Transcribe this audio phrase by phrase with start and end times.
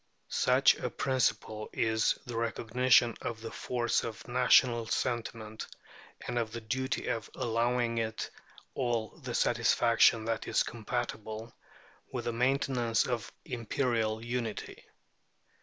[0.29, 5.67] Such a principle is the recognition of the force of national sentiment,
[6.25, 8.31] and of the duty of allowing it
[8.73, 11.53] all the satisfaction that is compatible
[12.11, 14.85] with the maintenance of imperial unity.